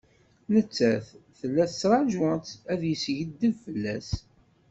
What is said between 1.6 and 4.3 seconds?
tettraǧu ad yeskiddeb fell-as.